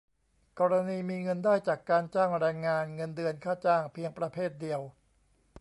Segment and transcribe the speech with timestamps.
[0.59, 4.81] กรณีมีเงินได้จากการจ้างแรงงาน เงินเดือน ค่าจ้าง เพียงประเภทเดียว